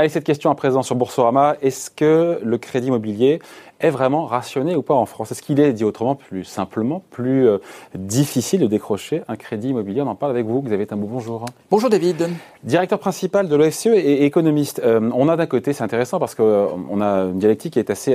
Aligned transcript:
Allez, 0.00 0.08
cette 0.08 0.24
question 0.24 0.50
à 0.50 0.54
présent 0.54 0.82
sur 0.82 0.96
Boursorama. 0.96 1.56
Est-ce 1.60 1.90
que 1.90 2.40
le 2.42 2.58
crédit 2.58 2.88
immobilier 2.88 3.38
est 3.80 3.90
vraiment 3.90 4.26
rationné 4.26 4.76
ou 4.76 4.82
pas 4.82 4.94
en 4.94 5.06
France? 5.06 5.32
Est-ce 5.32 5.42
qu'il 5.42 5.58
est, 5.60 5.72
dit 5.72 5.84
autrement, 5.84 6.14
plus 6.14 6.44
simplement, 6.44 7.02
plus 7.10 7.48
euh, 7.48 7.58
difficile 7.94 8.60
de 8.60 8.66
décrocher 8.66 9.22
un 9.28 9.36
crédit 9.36 9.70
immobilier? 9.70 10.02
On 10.02 10.06
en 10.06 10.14
parle 10.14 10.32
avec 10.32 10.46
vous, 10.46 10.60
Xavier 10.62 10.86
Tambou. 10.86 11.06
Bonjour. 11.06 11.46
Bonjour 11.70 11.90
David. 11.90 12.28
Directeur 12.62 12.98
principal 12.98 13.48
de 13.48 13.56
l'OFCE 13.56 13.86
et 13.86 14.24
économiste. 14.24 14.80
Euh, 14.84 15.10
on 15.14 15.28
a 15.28 15.36
d'un 15.36 15.46
côté, 15.46 15.72
c'est 15.72 15.82
intéressant 15.82 16.18
parce 16.18 16.34
qu'on 16.34 16.44
euh, 16.44 17.00
a 17.00 17.24
une 17.30 17.38
dialectique 17.38 17.72
qui 17.74 17.78
est 17.78 17.90
assez, 17.90 18.14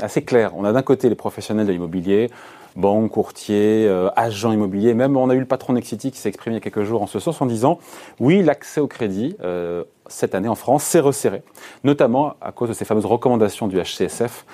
assez 0.00 0.22
claire. 0.22 0.52
On 0.56 0.64
a 0.64 0.72
d'un 0.72 0.82
côté 0.82 1.08
les 1.08 1.14
professionnels 1.14 1.66
de 1.66 1.72
l'immobilier, 1.72 2.30
banques, 2.74 3.12
courtiers, 3.12 3.88
agents 4.16 4.52
immobiliers. 4.52 4.94
Même 4.94 5.16
on 5.16 5.30
a 5.30 5.34
eu 5.34 5.40
le 5.40 5.46
patron 5.46 5.74
Nexity 5.74 6.10
qui 6.10 6.18
s'est 6.18 6.28
exprimé 6.28 6.56
il 6.56 6.58
y 6.58 6.62
a 6.62 6.70
quelques 6.70 6.82
jours 6.82 7.02
en 7.02 7.06
ce 7.06 7.20
sens 7.20 7.40
en 7.40 7.46
disant 7.46 7.78
oui, 8.20 8.42
l'accès 8.42 8.80
au 8.80 8.86
crédit 8.86 9.36
cette 10.08 10.34
année 10.34 10.48
en 10.48 10.54
France 10.54 10.84
s'est 10.84 11.00
resserré, 11.00 11.42
notamment 11.84 12.34
à 12.40 12.52
cause 12.52 12.68
de 12.68 12.74
ces 12.74 12.84
fameuses 12.84 13.06
recommandations 13.06 13.66
du 13.66 13.80
HCSF, 13.80 14.44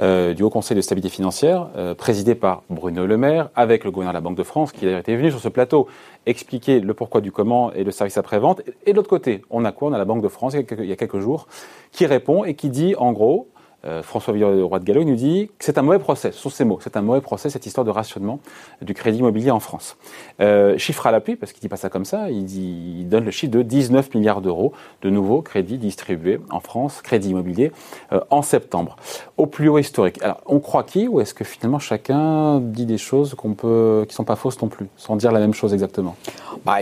euh, 0.00 0.34
du 0.34 0.42
Haut 0.42 0.50
Conseil 0.50 0.76
de 0.76 0.80
stabilité 0.80 1.14
financière, 1.14 1.68
euh, 1.76 1.94
présidé 1.94 2.34
par 2.34 2.62
Bruno 2.70 3.06
Le 3.06 3.16
Maire, 3.16 3.50
avec 3.54 3.84
le 3.84 3.90
gouverneur 3.90 4.12
de 4.12 4.16
la 4.16 4.20
Banque 4.20 4.36
de 4.36 4.42
France, 4.42 4.72
qui 4.72 4.86
a 4.88 4.98
été 4.98 5.16
venu 5.16 5.30
sur 5.30 5.40
ce 5.40 5.48
plateau 5.48 5.88
expliquer 6.26 6.80
le 6.80 6.94
pourquoi 6.94 7.20
du 7.20 7.32
comment 7.32 7.72
et 7.72 7.84
le 7.84 7.90
service 7.90 8.16
après-vente. 8.16 8.62
Et 8.86 8.92
de 8.92 8.96
l'autre 8.96 9.10
côté, 9.10 9.42
on 9.50 9.64
a 9.64 9.72
quoi? 9.72 9.90
On 9.90 9.92
a 9.92 9.98
la 9.98 10.04
Banque 10.04 10.22
de 10.22 10.28
France, 10.28 10.54
il 10.54 10.84
y 10.84 10.92
a 10.92 10.96
quelques 10.96 11.20
jours, 11.20 11.46
qui 11.90 12.06
répond 12.06 12.44
et 12.44 12.54
qui 12.54 12.70
dit, 12.70 12.94
en 12.96 13.12
gros, 13.12 13.48
euh, 13.84 14.02
François 14.02 14.32
Villeroy 14.32 14.78
de 14.78 14.84
Gallo 14.84 15.04
nous 15.04 15.16
dit 15.16 15.50
que 15.58 15.64
c'est 15.64 15.78
un 15.78 15.82
mauvais 15.82 15.98
procès, 15.98 16.32
ce 16.32 16.38
sont 16.38 16.50
ces 16.50 16.64
mots, 16.64 16.78
c'est 16.82 16.96
un 16.96 17.02
mauvais 17.02 17.20
procès 17.20 17.50
cette 17.50 17.66
histoire 17.66 17.84
de 17.84 17.90
rationnement 17.90 18.38
du 18.80 18.94
crédit 18.94 19.18
immobilier 19.18 19.50
en 19.50 19.60
France. 19.60 19.96
Euh, 20.40 20.78
chiffre 20.78 21.06
à 21.06 21.10
l'appui, 21.10 21.36
parce 21.36 21.52
qu'il 21.52 21.60
dit 21.60 21.68
pas 21.68 21.76
ça 21.76 21.88
comme 21.88 22.04
ça, 22.04 22.30
il, 22.30 23.00
il 23.00 23.08
donne 23.08 23.24
le 23.24 23.30
chiffre 23.30 23.52
de 23.52 23.62
19 23.62 24.14
milliards 24.14 24.40
d'euros 24.40 24.72
de 25.02 25.10
nouveaux 25.10 25.42
crédits 25.42 25.78
distribués 25.78 26.40
en 26.50 26.60
France, 26.60 27.02
crédit 27.02 27.30
immobilier, 27.30 27.72
euh, 28.12 28.20
en 28.30 28.42
septembre, 28.42 28.96
au 29.36 29.46
plus 29.46 29.68
haut 29.68 29.78
historique. 29.78 30.22
Alors, 30.22 30.40
on 30.46 30.60
croit 30.60 30.84
qui 30.84 31.08
ou 31.08 31.20
est-ce 31.20 31.34
que 31.34 31.44
finalement 31.44 31.78
chacun 31.78 32.60
dit 32.60 32.86
des 32.86 32.98
choses 32.98 33.34
qu'on 33.34 33.54
peut, 33.54 34.04
qui 34.08 34.14
sont 34.14 34.24
pas 34.24 34.36
fausses 34.36 34.60
non 34.62 34.68
plus, 34.68 34.86
sans 34.96 35.16
dire 35.16 35.32
la 35.32 35.40
même 35.40 35.54
chose 35.54 35.72
exactement? 35.72 36.16
Bah, 36.64 36.78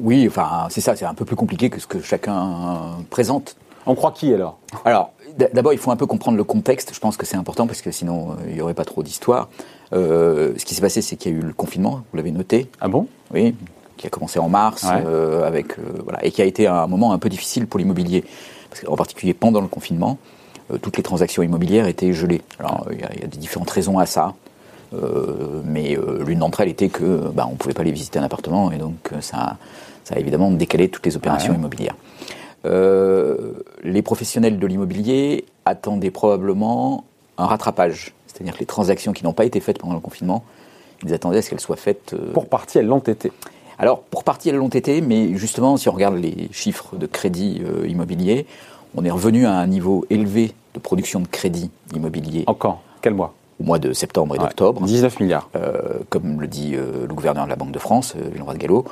Oui, 0.00 0.26
enfin, 0.28 0.66
c'est 0.70 0.80
ça, 0.80 0.94
c'est 0.94 1.04
un 1.04 1.14
peu 1.14 1.24
plus 1.24 1.36
compliqué 1.36 1.70
que 1.70 1.80
ce 1.80 1.86
que 1.86 2.00
chacun 2.00 2.98
présente. 3.10 3.56
On 3.88 3.94
croit 3.94 4.12
qui 4.12 4.32
alors 4.32 4.58
Alors, 4.84 5.12
D'abord, 5.38 5.72
il 5.72 5.78
faut 5.78 5.92
un 5.92 5.96
peu 5.96 6.06
comprendre 6.06 6.36
le 6.36 6.42
contexte. 6.42 6.92
Je 6.92 6.98
pense 6.98 7.16
que 7.16 7.24
c'est 7.24 7.36
important 7.36 7.68
parce 7.68 7.80
que 7.80 7.92
sinon, 7.92 8.32
euh, 8.32 8.34
il 8.48 8.54
n'y 8.54 8.60
aurait 8.60 8.74
pas 8.74 8.84
trop 8.84 9.04
d'histoire. 9.04 9.48
Euh, 9.92 10.52
ce 10.56 10.64
qui 10.64 10.74
s'est 10.74 10.80
passé, 10.80 11.00
c'est 11.00 11.14
qu'il 11.16 11.32
y 11.32 11.34
a 11.34 11.38
eu 11.38 11.42
le 11.42 11.52
confinement, 11.52 12.02
vous 12.10 12.16
l'avez 12.16 12.32
noté. 12.32 12.68
Ah 12.80 12.88
bon? 12.88 13.06
Oui, 13.32 13.54
qui 13.96 14.06
a 14.06 14.10
commencé 14.10 14.40
en 14.40 14.48
mars, 14.48 14.84
euh, 14.86 15.46
avec, 15.46 15.78
voilà, 16.02 16.24
et 16.24 16.32
qui 16.32 16.42
a 16.42 16.44
été 16.44 16.66
un 16.66 16.86
moment 16.86 17.12
un 17.12 17.18
peu 17.18 17.28
difficile 17.28 17.66
pour 17.66 17.78
l'immobilier. 17.78 18.24
Parce 18.70 18.82
qu'en 18.82 18.96
particulier 18.96 19.32
pendant 19.32 19.60
le 19.60 19.68
confinement, 19.68 20.18
toutes 20.82 20.96
les 20.96 21.02
transactions 21.02 21.42
immobilières 21.42 21.86
étaient 21.86 22.12
gelées. 22.12 22.42
Alors, 22.58 22.86
il 22.90 23.00
y, 23.00 23.04
a, 23.04 23.26
des 23.26 23.38
différentes 23.38 23.70
raisons 23.70 23.98
à 23.98 24.06
ça. 24.06 24.34
mais 25.64 25.96
l'une 26.26 26.40
d'entre 26.40 26.60
elles 26.60 26.68
était 26.68 26.90
que 26.90 27.30
bah, 27.32 27.46
on 27.48 27.52
ne 27.52 27.56
pouvait 27.56 27.74
pas 27.74 27.82
aller 27.82 27.92
visiter 27.92 28.18
un 28.18 28.24
appartement 28.24 28.70
et 28.70 28.76
donc 28.76 29.10
ça, 29.20 29.56
ça 30.04 30.14
a 30.14 30.18
évidemment 30.18 30.50
décalé 30.50 30.88
toutes 30.88 31.06
les 31.06 31.16
opérations 31.16 31.54
immobilières. 31.54 31.94
Euh, 32.64 33.52
les 33.84 34.02
professionnels 34.02 34.58
de 34.58 34.66
l'immobilier 34.66 35.44
attendaient 35.64 36.10
probablement 36.10 37.04
un 37.36 37.46
rattrapage. 37.46 38.14
C'est-à-dire 38.26 38.54
que 38.54 38.60
les 38.60 38.66
transactions 38.66 39.12
qui 39.12 39.24
n'ont 39.24 39.32
pas 39.32 39.44
été 39.44 39.60
faites 39.60 39.78
pendant 39.78 39.94
le 39.94 40.00
confinement, 40.00 40.44
ils 41.04 41.14
attendaient 41.14 41.38
à 41.38 41.42
ce 41.42 41.50
qu'elles 41.50 41.60
soient 41.60 41.76
faites. 41.76 42.14
Euh, 42.14 42.32
pour 42.32 42.48
partie, 42.48 42.78
elles 42.78 42.86
l'ont 42.86 42.98
été. 42.98 43.32
Alors, 43.78 44.00
pour 44.00 44.24
partie, 44.24 44.48
elles 44.48 44.56
l'ont 44.56 44.68
été, 44.68 45.00
mais 45.00 45.36
justement, 45.36 45.76
si 45.76 45.88
on 45.88 45.92
regarde 45.92 46.16
les 46.16 46.48
chiffres 46.50 46.96
de 46.96 47.06
crédit 47.06 47.62
euh, 47.64 47.86
immobilier, 47.86 48.46
on 48.96 49.04
est 49.04 49.10
revenu 49.10 49.46
à 49.46 49.52
un 49.52 49.66
niveau 49.66 50.04
élevé 50.10 50.52
de 50.74 50.80
production 50.80 51.20
de 51.20 51.28
crédit 51.28 51.70
immobilier. 51.94 52.42
Encore 52.46 52.82
Quel 53.02 53.14
mois? 53.14 53.34
Au 53.60 53.64
mois 53.64 53.78
de 53.78 53.92
septembre 53.92 54.34
et 54.34 54.38
d'octobre. 54.38 54.82
19 54.82 55.20
milliards. 55.20 55.50
comme 56.10 56.40
le 56.40 56.46
dit 56.46 56.76
le 56.76 57.12
gouverneur 57.12 57.44
de 57.44 57.50
la 57.50 57.56
Banque 57.56 57.72
de 57.72 57.78
France, 57.80 58.14
Villeroy 58.14 58.54
de 58.54 58.58
Gallo. 58.58 58.84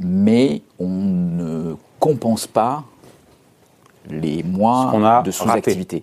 Mais 0.00 0.62
on 0.78 0.88
ne 0.88 1.74
compense 1.98 2.46
pas 2.46 2.84
les 4.10 4.42
mois 4.42 5.22
de 5.24 5.30
sous-activité. 5.30 6.02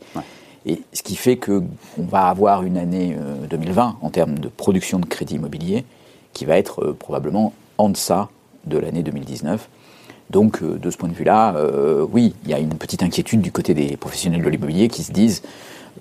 Et 0.66 0.82
ce 0.94 1.04
qui 1.04 1.16
fait 1.16 1.38
qu'on 1.38 1.68
va 1.98 2.28
avoir 2.28 2.64
une 2.64 2.78
année 2.78 3.16
2020 3.50 3.88
euh, 3.88 4.06
en 4.06 4.10
termes 4.10 4.40
de 4.40 4.48
production 4.48 5.00
de 5.00 5.06
crédit 5.06 5.36
immobilier 5.36 5.86
qui 6.34 6.46
va 6.46 6.58
être 6.58 6.84
euh, 6.84 6.94
probablement 6.94 7.54
en 7.78 7.90
deçà 7.90 8.30
de 8.66 8.80
l'année 8.80 9.04
2019. 9.04 9.70
Donc, 10.32 10.64
euh, 10.64 10.80
de 10.80 10.90
ce 10.90 10.98
point 10.98 11.08
de 11.08 11.14
vue-là, 11.14 11.56
oui, 12.12 12.34
il 12.44 12.50
y 12.50 12.54
a 12.54 12.60
une 12.60 12.74
petite 12.76 13.04
inquiétude 13.04 13.42
du 13.42 13.52
côté 13.52 13.76
des 13.76 13.96
professionnels 13.96 14.42
de 14.42 14.50
l'immobilier 14.50 14.88
qui 14.88 15.04
se 15.04 15.12
disent 15.12 15.44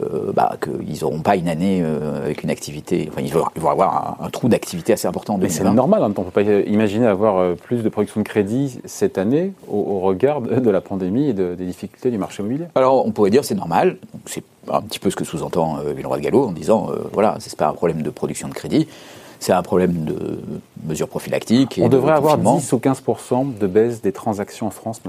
euh, 0.03 0.33
bah, 0.33 0.57
qu'ils 0.61 1.03
n'auront 1.03 1.21
pas 1.21 1.37
une 1.37 1.49
année 1.49 1.81
euh, 1.81 2.25
avec 2.25 2.43
une 2.43 2.51
activité. 2.51 3.09
Enfin, 3.13 3.23
ils 3.23 3.33
vont, 3.33 3.69
avoir 3.69 4.17
un, 4.21 4.29
trou 4.31 4.49
d'activité 4.49 4.93
assez 4.93 5.07
important. 5.07 5.39
Mais 5.39 5.49
c'est 5.49 5.63
normal, 5.63 6.03
hein, 6.03 6.13
on 6.17 6.21
ne 6.23 6.31
peut 6.31 6.31
pas 6.31 6.43
imaginer 6.43 7.07
avoir 7.07 7.39
euh, 7.39 7.55
plus 7.55 7.85
de 7.85 7.89
production 7.89 8.21
de 8.21 8.27
crédit 8.27 8.81
cette 8.87 9.19
année 9.19 9.53
au, 9.69 10.01
regard 10.01 10.41
de, 10.41 10.71
la 10.71 10.81
pandémie 10.81 11.29
et 11.29 11.33
des 11.33 11.55
difficultés 11.55 12.11
du 12.11 12.19
marché 12.19 12.43
immobilier. 12.43 12.67
Alors, 12.75 13.07
on 13.07 13.13
pourrait 13.13 13.31
dire 13.31 13.45
c'est 13.45 13.55
normal. 13.55 13.99
C'est 14.27 14.43
un 14.69 14.83
petit 14.83 14.99
peu 14.99 15.11
ce 15.11 15.17
que 15.17 15.25
sous-entend 15.25 15.79
Villeroy 15.95 16.19
de 16.19 16.23
Gallo 16.23 16.49
en 16.49 16.53
disant 16.53 16.89
voilà, 17.13 17.37
c'est 17.39 17.57
pas 17.57 17.69
un 17.69 17.75
problème 17.75 18.03
de 18.03 18.11
production 18.11 18.49
de 18.49 18.55
crédit. 18.55 18.89
C'est 19.39 19.53
un 19.53 19.63
problème 19.63 20.05
de 20.05 20.41
mesures 20.85 21.09
prophylactiques. 21.09 21.79
on 21.83 21.89
devrait 21.89 22.15
avoir 22.15 22.39
10 22.39 22.73
ou 22.73 22.79
15% 22.79 23.59
de 23.59 23.67
baisse 23.67 24.01
des 24.03 24.13
transactions 24.13 24.67
en 24.67 24.71
France, 24.71 25.01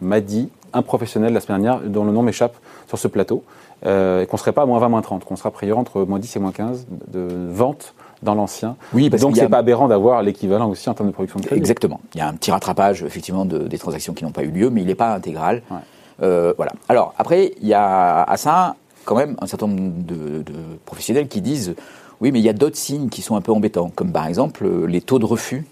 m'a 0.00 0.20
dit 0.20 0.48
un 0.72 0.82
professionnel 0.82 1.32
la 1.32 1.40
semaine 1.40 1.62
dernière, 1.62 1.80
dont 1.88 2.04
le 2.04 2.12
nom 2.12 2.22
m'échappe 2.22 2.56
sur 2.88 2.98
ce 2.98 3.08
plateau 3.08 3.44
euh, 3.86 4.22
et 4.22 4.26
qu'on 4.26 4.36
ne 4.36 4.40
serait 4.40 4.52
pas 4.52 4.62
à 4.62 4.66
moins 4.66 4.78
20, 4.78 4.88
moins 4.88 5.02
30, 5.02 5.24
qu'on 5.24 5.36
sera 5.36 5.48
a 5.48 5.52
priori 5.52 5.78
entre 5.78 6.02
moins 6.02 6.18
10 6.18 6.36
et 6.36 6.38
moins 6.38 6.52
15 6.52 6.86
de 7.08 7.28
ventes 7.50 7.94
dans 8.22 8.34
l'ancien. 8.34 8.76
Oui, 8.92 9.08
parce 9.08 9.22
Donc 9.22 9.36
c'est 9.36 9.48
pas 9.48 9.58
aberrant 9.58 9.88
d'avoir 9.88 10.22
l'équivalent 10.22 10.68
aussi 10.68 10.88
en 10.90 10.94
termes 10.94 11.08
de 11.08 11.14
production 11.14 11.40
de 11.40 11.46
crédit. 11.46 11.58
Exactement. 11.58 12.00
Il 12.14 12.18
y 12.18 12.20
a 12.20 12.28
un 12.28 12.34
petit 12.34 12.50
rattrapage 12.50 13.02
effectivement 13.02 13.44
de, 13.44 13.58
des 13.58 13.78
transactions 13.78 14.12
qui 14.12 14.24
n'ont 14.24 14.32
pas 14.32 14.42
eu 14.42 14.50
lieu, 14.50 14.70
mais 14.70 14.82
il 14.82 14.86
n'est 14.86 14.94
pas 14.94 15.14
intégral. 15.14 15.62
Euh, 16.22 16.52
voilà. 16.56 16.72
Alors 16.88 17.14
après, 17.16 17.52
il 17.62 17.66
y 17.68 17.74
a 17.74 18.22
à 18.22 18.36
ça 18.36 18.76
quand 19.06 19.16
même 19.16 19.36
un 19.40 19.46
certain 19.46 19.66
nombre 19.66 20.04
de, 20.04 20.42
de 20.42 20.52
professionnels 20.84 21.28
qui 21.28 21.40
disent 21.40 21.74
oui, 22.20 22.32
mais 22.32 22.38
il 22.38 22.44
y 22.44 22.48
a 22.48 22.52
d'autres 22.52 22.76
signes 22.76 23.08
qui 23.08 23.22
sont 23.22 23.36
un 23.36 23.40
peu 23.40 23.52
embêtants, 23.52 23.90
comme 23.94 24.12
par 24.12 24.26
exemple 24.26 24.66
euh, 24.66 24.86
les 24.86 25.00
taux 25.00 25.18
de 25.18 25.24
refus 25.24 25.64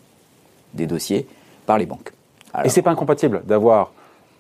des 0.75 0.87
dossiers 0.87 1.27
par 1.67 1.79
les 1.79 1.87
banques. 1.87 2.13
Alors, 2.55 2.67
et 2.67 2.71
c'est 2.71 2.83
pas 2.83 2.91
incompatible 2.91 3.43
d'avoir 3.47 3.93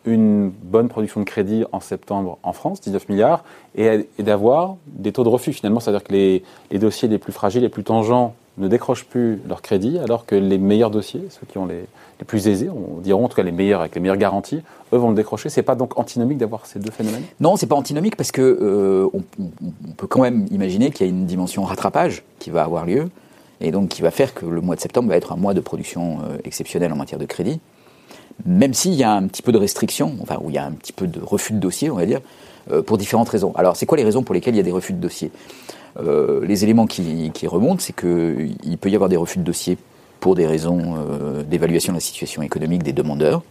une 0.09 0.51
bonne 0.51 0.89
production 0.89 1.21
de 1.21 1.25
crédit 1.25 1.65
en 1.73 1.81
septembre 1.81 2.39
en 2.43 2.53
France, 2.53 2.81
19 2.81 3.09
milliards, 3.09 3.45
et, 3.77 4.09
d'avoir 4.19 4.77
des 4.87 5.13
taux 5.13 5.25
de 5.25 5.29
refus 5.29 5.53
finalement, 5.53 5.81
c'est-à-dire 5.81 6.05
que 6.05 6.13
les, 6.13 6.43
dossiers 6.79 7.09
les 7.09 7.19
plus 7.19 7.33
fragiles, 7.33 7.63
les 7.63 7.69
plus 7.69 7.85
tangents 7.85 8.35
ne 8.57 8.67
décrochent 8.67 9.05
plus 9.05 9.41
leur 9.49 9.63
crédit, 9.63 9.99
alors 9.99 10.27
que 10.27 10.35
les 10.35 10.59
meilleurs 10.59 10.91
dossiers, 10.91 11.23
ceux 11.31 11.47
qui 11.47 11.59
ont 11.59 11.67
les, 11.67 11.85
plus 12.27 12.49
aisés, 12.49 12.69
on 12.69 12.99
diront 13.01 13.27
en 13.27 13.29
tout 13.29 13.37
cas 13.37 13.45
les 13.45 13.53
meilleurs 13.53 13.81
avec 13.81 13.95
les 13.95 14.01
meilleures 14.01 14.17
garanties, 14.17 14.63
eux 14.93 14.97
vont 14.97 15.11
le 15.11 15.15
décrocher. 15.15 15.49
C'est 15.49 15.63
pas 15.63 15.77
donc 15.77 15.97
antinomique 15.99 16.39
d'avoir 16.39 16.67
ces 16.67 16.81
deux 16.81 16.91
phénomènes? 16.91 17.23
Non, 17.39 17.57
c'est 17.57 17.69
pas 17.69 17.77
antinomique 17.77 18.17
parce 18.17 18.33
que 18.33 18.43
euh, 18.43 19.09
on, 19.13 19.23
peut 19.97 20.09
quand 20.09 20.23
même 20.23 20.47
imaginer 20.51 20.91
qu'il 20.91 21.07
y 21.07 21.09
a 21.09 21.13
une 21.13 21.27
dimension 21.27 21.63
rattrapage 21.63 22.25
qui 22.41 22.51
va 22.51 22.65
avoir 22.65 22.87
lieu 22.87 23.09
et 23.61 23.71
donc 23.71 23.91
qui 23.91 24.03
va 24.03 24.11
faire 24.11 24.35
que 24.35 24.47
le 24.47 24.61
mois 24.61 24.75
de 24.75 24.81
septembre 24.81 25.09
va 25.09 25.17
être 25.17 25.33
un 25.33 25.37
mois 25.37 25.55
de 25.55 25.61
production 25.61 26.19
euh, 26.25 26.39
exceptionnelle 26.45 26.93
en 26.93 26.97
matière 26.97 27.21
de 27.21 27.27
crédit 27.27 27.61
même 28.45 28.75
s'il 28.75 28.95
y 28.95 29.03
a 29.03 29.13
un 29.13 29.27
petit 29.27 29.43
peu 29.43 29.53
de 29.53 29.59
restriction, 29.59 30.17
enfin, 30.23 30.39
où 30.41 30.51
il 30.51 30.55
y 30.55 30.59
a 30.59 30.65
un 30.65 30.73
petit 30.73 30.93
peu 30.93 31.07
de 31.07 31.21
refus 31.21 31.53
de 31.53 31.59
dossier, 31.59 31.91
on 31.91 31.97
va 31.97 32.07
dire, 32.07 32.21
euh, 32.71 32.83
pour 32.83 32.99
différentes 32.99 33.29
raisons. 33.29 33.53
Alors, 33.57 33.77
c'est 33.77 33.87
quoi 33.87 33.99
les 33.99 34.05
raisons 34.05 34.23
pour 34.23 34.35
lesquelles 34.35 34.55
il 34.55 34.59
y 34.59 34.61
a 34.61 34.65
des 34.65 34.73
refus 34.73 34.93
de 34.93 35.01
dossier? 35.01 35.31
Euh, 35.99 36.45
Les 36.47 36.65
éléments 36.65 36.87
qui, 36.87 37.47
remontent, 37.47 37.81
c'est 37.81 37.95
qu'il 37.95 38.79
peut 38.79 38.91
y 38.91 38.95
avoir 38.95 39.09
des 39.09 39.17
refus 39.17 39.39
de 39.39 39.45
dossier 39.45 39.79
pour 40.21 40.35
des 40.35 40.47
raisons 40.47 40.97
euh, 40.97 41.43
d'évaluation 41.43 41.93
de 41.93 41.97
la 41.97 42.01
situation 42.01 42.43
économique 42.43 42.83
des 42.83 42.93
demandeurs, 42.93 43.43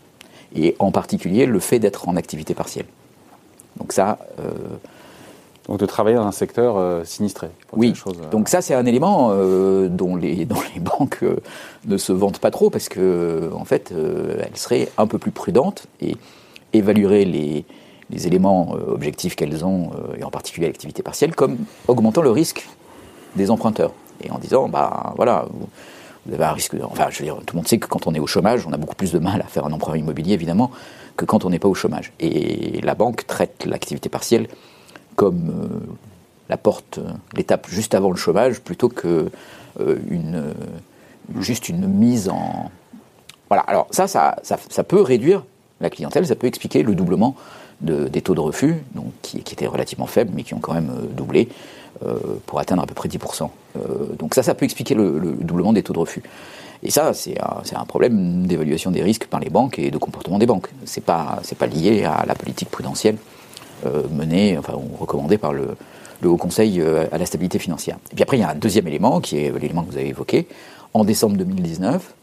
et 0.55 0.75
en 0.79 0.91
particulier 0.91 1.45
le 1.45 1.59
fait 1.59 1.79
d'être 1.79 2.07
en 2.07 2.15
activité 2.15 2.53
partielle. 2.53 2.85
Donc 3.77 3.93
ça, 3.93 4.17
donc 5.67 5.79
de 5.79 5.85
travailler 5.85 6.15
dans 6.15 6.25
un 6.25 6.31
secteur 6.31 6.77
euh, 6.77 7.03
sinistré. 7.03 7.47
Oui. 7.73 7.93
Euh, 8.07 8.11
Donc 8.31 8.49
ça 8.49 8.61
c'est 8.61 8.73
un 8.73 8.85
élément 8.85 9.31
euh, 9.31 9.89
dont, 9.89 10.15
les, 10.15 10.45
dont 10.45 10.61
les 10.73 10.79
banques 10.79 11.23
ne 11.85 11.97
se 11.97 12.13
vantent 12.13 12.39
pas 12.39 12.51
trop 12.51 12.69
parce 12.69 12.89
que 12.89 13.49
en 13.53 13.65
fait 13.65 13.91
elles 13.91 14.57
seraient 14.57 14.89
un 14.97 15.07
peu 15.07 15.17
plus 15.17 15.31
prudentes 15.31 15.87
et 16.01 16.15
évalueraient 16.73 17.25
les, 17.25 17.65
les 18.09 18.27
éléments 18.27 18.71
objectifs 18.87 19.35
qu'elles 19.35 19.65
ont 19.65 19.91
et 20.17 20.23
en 20.23 20.29
particulier 20.29 20.67
l'activité 20.67 21.03
partielle 21.03 21.35
comme 21.35 21.57
augmentant 21.87 22.21
le 22.21 22.31
risque 22.31 22.67
des 23.35 23.51
emprunteurs 23.51 23.91
et 24.23 24.31
en 24.31 24.37
disant 24.37 24.67
bah 24.69 25.13
voilà 25.15 25.47
vous, 26.25 26.33
avez 26.33 26.43
un 26.43 26.51
risque 26.51 26.75
enfin 26.83 27.07
je 27.09 27.19
veux 27.19 27.25
dire 27.25 27.37
tout 27.37 27.55
le 27.55 27.57
monde 27.57 27.67
sait 27.67 27.77
que 27.77 27.87
quand 27.87 28.07
on 28.07 28.13
est 28.13 28.19
au 28.19 28.27
chômage 28.27 28.65
on 28.67 28.73
a 28.73 28.77
beaucoup 28.77 28.95
plus 28.95 29.11
de 29.11 29.19
mal 29.19 29.41
à 29.41 29.45
faire 29.45 29.65
un 29.65 29.71
emprunt 29.71 29.95
immobilier 29.97 30.33
évidemment 30.33 30.71
que 31.15 31.25
quand 31.25 31.45
on 31.45 31.49
n'est 31.49 31.59
pas 31.59 31.69
au 31.69 31.73
chômage 31.73 32.11
et 32.19 32.81
la 32.81 32.95
banque 32.95 33.25
traite 33.27 33.65
l'activité 33.65 34.09
partielle 34.09 34.47
comme 35.17 35.51
euh, 36.49 36.55
porte, 36.55 37.01
l'étape 37.35 37.67
juste 37.67 37.93
avant 37.93 38.09
le 38.09 38.15
chômage, 38.15 38.61
plutôt 38.61 38.87
que 38.87 39.29
une, 40.09 40.53
juste 41.39 41.67
une 41.69 41.85
mise 41.87 42.29
en. 42.29 42.71
Voilà, 43.49 43.63
alors 43.67 43.87
ça 43.91 44.07
ça, 44.07 44.83
peut 44.83 45.01
réduire 45.01 45.43
la 45.81 45.89
clientèle, 45.89 46.25
ça 46.25 46.35
peut 46.35 46.47
expliquer 46.47 46.83
le 46.83 46.95
doublement 46.95 47.35
de, 47.81 48.07
des 48.07 48.21
taux 48.21 48.33
de 48.33 48.39
refus, 48.39 48.77
donc, 48.95 49.11
qui, 49.21 49.37
étaient 49.37 49.67
relativement 49.67 50.07
faibles, 50.07 50.31
mais 50.33 50.43
qui 50.43 50.55
ont 50.55 50.59
quand 50.59 50.73
même 50.73 50.91
doublé 51.11 51.49
pour 52.47 52.59
atteindre 52.59 52.81
à 52.81 52.87
peu 52.87 52.95
près 52.95 53.09
10%. 53.09 53.49
donc 54.17 54.33
ça, 54.33 54.41
ça 54.41 54.55
peut 54.55 54.65
expliquer 54.65 54.95
le, 54.95 55.19
le 55.19 55.33
doublement 55.33 55.73
des 55.73 55.83
taux 55.83 55.93
de 55.93 55.99
refus. 55.99 56.23
Et 56.83 56.91
ça, 56.91 57.13
c'est 57.13 57.37
un, 57.39 57.85
problème 57.85 58.45
d'évaluation 58.45 58.91
des 58.91 59.01
risques 59.01 59.25
par 59.25 59.39
les 59.39 59.49
banques 59.49 59.79
et 59.79 59.91
de 59.91 59.97
comportement 59.97 60.37
des 60.37 60.45
banques. 60.45 60.69
Pas, 61.05 61.39
c'est 61.43 61.57
pas 61.57 61.67
lié 61.67 62.03
à 62.03 62.23
la 62.25 62.35
politique 62.35 62.69
prudentielle 62.69 63.15
euh, 63.15 63.36
menée, 64.11 64.57
enfin, 64.57 64.73
ou 64.73 64.97
recommandée 64.97 65.37
par 65.37 65.53
le, 65.53 65.75
le 66.21 66.29
Haut 66.29 66.37
Conseil 66.37 66.81
euh, 66.81 67.05
à 67.11 67.17
la 67.17 67.25
stabilité 67.25 67.59
financière. 67.59 67.97
Et 68.11 68.15
puis 68.15 68.23
après, 68.23 68.37
il 68.37 68.41
y 68.41 68.43
a 68.43 68.49
un 68.49 68.55
deuxième 68.55 68.87
élément 68.87 69.19
qui 69.21 69.37
est 69.37 69.57
l'élément 69.59 69.83
que 69.83 69.91
vous 69.91 69.97
avez 69.97 70.07
évoqué. 70.07 70.47
En 70.93 71.03
décembre 71.03 71.37
2019, 71.37 72.13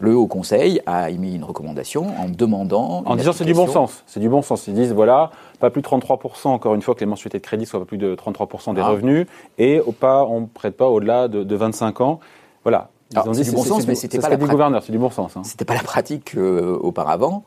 le 0.00 0.14
Haut 0.14 0.26
Conseil 0.26 0.80
a 0.86 1.10
émis 1.10 1.34
une 1.34 1.44
recommandation 1.44 2.06
en 2.18 2.28
demandant. 2.28 3.02
En 3.06 3.16
disant 3.16 3.32
c'est 3.32 3.44
du 3.44 3.54
bon 3.54 3.66
sens. 3.66 4.02
C'est 4.06 4.20
du 4.20 4.28
bon 4.28 4.42
sens. 4.42 4.66
Ils 4.66 4.74
disent 4.74 4.92
voilà, 4.92 5.30
pas 5.58 5.70
plus 5.70 5.82
de 5.82 5.86
33%, 5.86 6.48
encore 6.48 6.74
une 6.74 6.82
fois, 6.82 6.94
que 6.94 7.00
les 7.00 7.06
mensualités 7.06 7.38
de 7.38 7.44
crédit 7.44 7.66
soient 7.66 7.80
pas 7.80 7.86
plus 7.86 7.98
de 7.98 8.14
33% 8.14 8.74
des 8.74 8.80
ah. 8.80 8.88
revenus, 8.88 9.26
et 9.58 9.80
au 9.80 9.92
pas, 9.92 10.24
on 10.24 10.42
ne 10.42 10.46
prête 10.46 10.76
pas 10.76 10.88
au-delà 10.88 11.28
de, 11.28 11.44
de 11.44 11.56
25 11.56 12.00
ans. 12.00 12.20
Voilà, 12.62 12.88
c'est 13.10 13.44
du 13.44 13.52
bon 13.52 13.64
sens, 13.64 13.86
mais 13.86 13.94
c'était 13.94 14.18
pas 14.18 14.28
la 14.28 14.36
gouverneur, 14.36 14.82
c'est 14.82 14.92
du 14.92 14.98
bon 14.98 15.10
sens. 15.10 15.36
Hein. 15.36 15.42
C'était 15.44 15.64
pas 15.64 15.74
la 15.74 15.82
pratique 15.82 16.34
euh, 16.36 16.78
auparavant. 16.80 17.44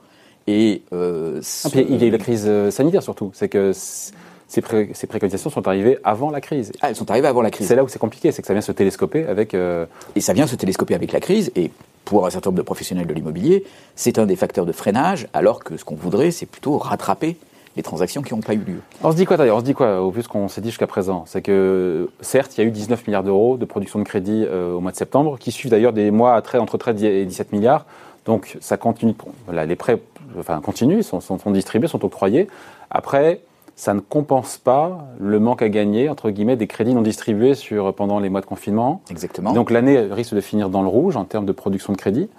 Et 0.48 0.84
euh, 0.94 1.42
ah, 1.66 1.70
il 1.74 2.02
y 2.02 2.04
a 2.04 2.08
eu 2.08 2.12
la 2.12 2.18
crise 2.18 2.46
euh, 2.48 2.72
sanitaire 2.72 3.04
surtout. 3.04 3.32
C'est 3.34 3.50
que 3.50 3.72
ces, 3.74 4.62
préconisations 4.62 5.50
sont 5.50 5.68
arrivées 5.68 5.98
avant 6.04 6.30
la 6.30 6.42
crise. 6.42 6.72
Ah, 6.82 6.90
elles 6.90 6.96
sont 6.96 7.10
arrivées 7.10 7.28
avant 7.28 7.42
la 7.42 7.52
crise. 7.52 7.68
C'est 7.68 7.76
là 7.76 7.84
où 7.84 7.88
c'est 7.88 8.00
compliqué, 8.00 8.32
c'est 8.32 8.42
que 8.42 8.48
ça 8.48 8.54
vient 8.54 8.62
se 8.62 8.72
télescoper 8.72 9.26
avec. 9.26 9.54
Et 9.54 10.22
ça 10.22 10.34
vient 10.34 10.48
se 10.48 10.56
télescoper 10.56 10.96
avec 10.96 11.12
la 11.12 11.20
crise. 11.20 11.52
Et 11.56 11.72
pour 12.06 12.26
un 12.26 12.30
certain 12.30 12.50
nombre 12.50 12.60
de 12.60 12.66
professionnels 12.66 13.08
de 13.08 13.14
l'immobilier, 13.14 13.64
c'est 13.96 14.20
un 14.20 14.26
des 14.26 14.36
facteurs 14.36 14.66
de 14.66 14.72
freinage, 14.72 15.28
alors 15.34 15.64
que 15.64 15.78
ce 15.78 15.86
qu'on 15.86 15.96
voudrait, 15.96 16.32
c'est 16.32 16.46
plutôt 16.46 16.78
rattraper 16.78 17.38
les 17.76 17.84
transactions 17.84 18.22
qui 18.22 18.34
n'ont 18.34 18.42
pas 18.42 18.54
eu 18.54 18.60
lieu. 18.60 18.82
On 19.04 19.12
se 19.12 19.16
dit 19.16 19.26
quoi 19.26 19.38
d'ailleurs? 19.38 19.58
On 19.58 19.62
se 19.62 19.66
dit 19.66 19.74
quoi 19.74 20.02
au 20.02 20.14
ce 20.14 20.28
qu'on 20.28 20.48
s'est 20.48 20.62
dit 20.62 20.70
jusqu'à 20.70 20.88
présent? 20.88 21.24
C'est 21.26 21.42
que 21.42 22.10
certes, 22.22 22.56
il 22.58 22.62
y 22.62 22.64
a 22.64 22.68
eu 22.68 22.72
19 22.72 23.08
milliards 23.08 23.24
d'euros 23.24 23.58
de 23.58 23.66
production 23.66 24.00
de 24.00 24.04
crédit 24.04 24.46
euh, 24.46 24.74
au 24.74 24.80
mois 24.80 24.92
de 24.92 24.98
septembre, 24.98 25.38
qui 25.40 25.52
suivent 25.52 25.72
d'ailleurs 25.72 25.94
des 25.94 26.12
mois 26.12 26.36
à 26.36 26.60
entre 26.60 26.78
13 26.78 27.04
et 27.04 27.26
17 27.26 27.52
milliards. 27.52 27.86
Donc 28.26 28.58
ça 28.62 28.78
continue. 28.78 29.16
Voilà, 29.46 29.66
les 29.66 29.76
prêts, 29.76 30.00
enfin 30.38 30.60
continuent, 30.62 31.02
sont, 31.02 31.20
sont, 31.20 31.38
distribués, 31.52 31.88
sont 31.88 32.04
octroyés. 32.06 32.48
Après, 32.90 33.42
ça 33.76 33.94
ne 33.94 34.00
compense 34.00 34.58
pas 34.58 35.06
le 35.20 35.40
manque 35.40 35.62
à 35.62 35.70
gagner 35.70 36.10
entre 36.10 36.30
guillemets 36.30 36.56
des 36.56 36.68
crédits 36.68 36.94
non 36.94 37.02
distribués 37.02 37.56
sur 37.56 37.94
pendant 37.94 38.20
les 38.20 38.30
mois 38.30 38.42
de 38.42 38.46
confinement. 38.46 39.02
Exactement. 39.10 39.54
Donc 39.54 39.72
l'année 39.72 40.00
risque 40.00 40.36
de 40.36 40.42
finir 40.42 40.70
dans 40.70 40.82
le 40.82 40.88
rouge 40.88 41.18
en 41.18 41.26
termes 41.26 41.46
de 41.46 41.52
production 41.52 41.94
de 41.94 41.98
crédit. 41.98 42.30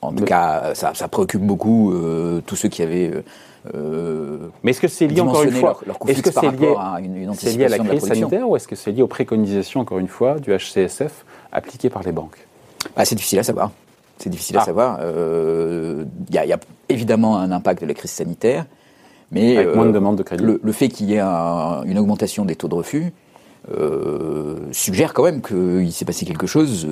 En 0.00 0.12
tout 0.12 0.24
cas, 0.24 0.74
ça, 0.74 0.92
préoccupe 1.08 1.42
beaucoup 1.42 1.92
euh, 1.92 2.40
tous 2.46 2.54
ceux 2.54 2.68
qui 2.68 2.82
avaient 2.82 3.10
euh, 3.10 3.22
euh, 3.74 4.38
Mais 4.62 4.70
est-ce 4.70 4.80
que 4.80 4.86
c'est 4.86 5.08
lié 5.08 5.20
encore 5.20 5.42
une 5.42 5.50
fois 5.50 5.80
Est-ce 6.06 6.22
que 6.22 6.30
c'est 6.30 6.52
lié, 6.52 6.72
à, 6.78 7.00
une, 7.00 7.14
lié 7.14 7.64
à 7.64 7.68
la 7.68 7.78
crise 7.78 8.04
sanitaire 8.06 8.48
ou 8.48 8.56
est-ce 8.56 8.68
que 8.68 8.76
c'est 8.76 8.92
lié 8.92 9.02
aux 9.02 9.08
préconisations 9.08 9.80
encore 9.80 9.98
une 9.98 10.08
fois 10.08 10.38
du 10.38 10.56
HCSF 10.56 11.24
appliquées 11.50 11.90
par 11.90 12.02
les 12.04 12.12
banques? 12.12 12.46
Ah, 12.96 13.04
C'est 13.04 13.16
difficile 13.16 13.40
à 13.40 13.42
savoir. 13.42 13.72
C'est 14.18 14.30
difficile 14.30 14.56
à 14.56 14.62
ah. 14.62 14.64
savoir. 14.64 14.98
Il 15.00 15.04
euh, 15.04 16.04
y, 16.30 16.38
a 16.38 16.58
évidemment 16.88 17.38
un 17.38 17.52
impact 17.52 17.82
de 17.82 17.86
la 17.86 17.94
crise 17.94 18.10
sanitaire, 18.10 18.66
mais 19.30 19.56
Avec 19.56 19.74
moins 19.74 19.84
de 19.84 19.90
euh, 19.90 19.92
demandes 19.92 20.16
de 20.16 20.22
crédit. 20.22 20.44
Le, 20.44 20.72
fait 20.72 20.88
qu'il 20.88 21.08
y 21.10 21.14
ait 21.14 21.20
une 21.20 21.98
augmentation 21.98 22.44
des 22.44 22.56
taux 22.56 22.68
de 22.68 22.74
refus 22.74 23.12
suggère 24.72 25.12
quand 25.12 25.24
même 25.24 25.42
qu'il 25.42 25.92
s'est 25.92 26.06
passé 26.06 26.24
quelque 26.24 26.46
chose 26.46 26.88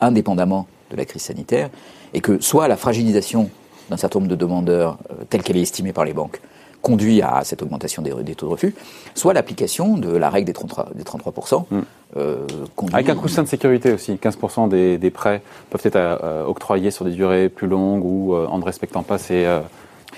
indépendamment 0.00 0.66
de 0.90 0.96
la 0.96 1.04
crise 1.04 1.22
sanitaire 1.22 1.70
et 2.12 2.20
que 2.20 2.40
soit 2.40 2.68
la 2.68 2.76
fragilisation 2.76 3.50
d'un 3.90 3.96
certain 3.96 4.18
nombre 4.18 4.30
de 4.30 4.36
demandeurs, 4.36 4.98
euh, 5.10 5.24
telle 5.28 5.42
qu'elle 5.42 5.56
est 5.56 5.62
estimée 5.62 5.92
par 5.92 6.04
les 6.04 6.12
banques, 6.12 6.40
conduit 6.84 7.22
à 7.22 7.42
cette 7.44 7.62
augmentation 7.62 8.02
des, 8.02 8.34
taux 8.34 8.46
de 8.46 8.52
refus, 8.52 8.74
soit 9.14 9.32
l'application 9.32 9.96
de 9.96 10.14
la 10.14 10.30
règle 10.30 10.46
des 10.46 10.52
33%. 10.52 10.94
Des 10.94 11.02
33% 11.02 11.64
mm. 11.70 11.80
euh, 12.18 12.46
Avec 12.92 13.08
un 13.08 13.16
coussin 13.16 13.42
de 13.42 13.48
sécurité 13.48 13.92
aussi, 13.92 14.12
15% 14.12 14.68
des, 14.68 15.10
prêts 15.10 15.40
peuvent 15.70 15.80
être 15.84 15.96
euh, 15.96 16.44
octroyés 16.44 16.90
sur 16.90 17.04
des 17.06 17.12
durées 17.12 17.48
plus 17.48 17.66
longues 17.66 18.04
ou 18.04 18.36
en 18.36 18.58
ne 18.58 18.64
respectant 18.64 19.02
pas 19.02 19.18
ces, 19.18 19.46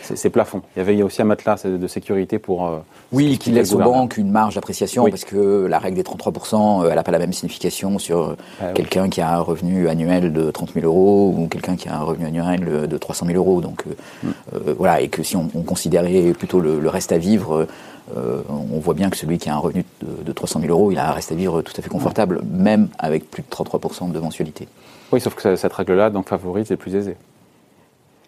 ces 0.03 0.31
plafonds. 0.31 0.63
Il 0.75 0.79
y 0.79 0.83
avait 0.83 1.03
aussi 1.03 1.23
un 1.23 1.25
matelas 1.25 1.63
de 1.65 1.87
sécurité 1.87 2.39
pour. 2.39 2.67
Euh, 2.67 2.79
oui, 3.13 3.39
qui 3.39 3.51
laisse 3.51 3.73
aux 3.73 3.79
banques 3.79 4.17
une 4.17 4.31
marge 4.31 4.55
d'appréciation 4.55 5.09
parce 5.09 5.25
que 5.25 5.67
la 5.67 5.79
règle 5.79 5.97
des 5.97 6.03
33%, 6.03 6.85
euh, 6.85 6.89
elle 6.89 6.97
n'a 6.97 7.03
pas 7.03 7.13
la 7.13 7.19
même 7.19 7.33
signification 7.33 7.99
sur 7.99 8.21
euh, 8.21 8.37
ah 8.61 8.73
quelqu'un 8.73 9.09
qui 9.09 9.21
a 9.21 9.37
un 9.37 9.41
revenu 9.41 9.89
annuel 9.89 10.33
de 10.33 10.51
30 10.51 10.73
000 10.75 10.87
euros 10.87 11.35
ou 11.37 11.47
quelqu'un 11.49 11.77
qui 11.77 11.89
a 11.89 11.97
un 11.97 12.03
revenu 12.03 12.27
annuel 12.27 12.89
de 12.89 12.99
300 12.99 13.27
000 13.27 13.39
euros. 13.39 13.61
Donc 13.61 13.85
mm. 14.23 14.29
voilà, 14.79 15.01
et 15.01 15.09
que 15.09 15.23
si 15.23 15.37
on, 15.37 15.49
considérait 15.67 16.33
plutôt 16.33 16.61
le, 16.61 16.89
reste 16.89 17.13
à 17.13 17.19
vivre, 17.19 17.67
on 18.15 18.79
voit 18.79 18.95
bien 18.95 19.11
que 19.11 19.17
celui 19.17 19.39
qui 19.39 19.49
a 19.49 19.55
un 19.55 19.59
revenu 19.59 19.85
de, 20.03 20.33
300 20.33 20.61
000 20.61 20.73
euros, 20.73 20.93
il 20.93 20.99
a 20.99 21.09
un 21.09 21.13
reste 21.13 21.33
à 21.33 21.35
vivre 21.35 21.63
tout 21.63 21.73
à 21.77 21.83
fait 21.83 21.89
confortable, 21.89 22.41
même 22.51 22.89
avec 22.99 23.31
plus 23.31 23.43
de 23.43 23.49
33% 23.49 24.13
de 24.13 24.21
mensualité. 24.21 24.69
Oui, 25.13 25.21
sauf 25.21 25.35
que 25.35 25.57
cette 25.57 25.73
règle-là 25.73 26.11
donc 26.11 26.29
favorise 26.29 26.69
les 26.71 26.77
plus 26.77 26.95
aisés. 26.95 27.17